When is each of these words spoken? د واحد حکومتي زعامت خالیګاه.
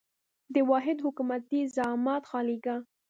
د 0.53 0.55
واحد 0.69 0.97
حکومتي 1.05 1.59
زعامت 1.75 2.23
خالیګاه. 2.29 2.81